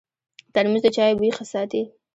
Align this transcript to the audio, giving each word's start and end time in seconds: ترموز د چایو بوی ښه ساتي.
ترموز 0.53 0.81
د 0.83 0.87
چایو 0.95 1.17
بوی 1.19 1.31
ښه 1.37 1.45
ساتي. 1.53 1.81